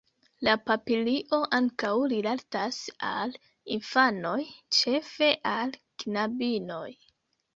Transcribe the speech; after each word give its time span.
La 0.45 0.53
papilio 0.67 1.37
ankaŭ 1.57 1.91
rilatas 2.13 2.79
al 3.09 3.35
infanoj, 3.77 4.33
ĉefe 4.79 5.31
al 5.53 5.77
knabinoj. 6.05 6.89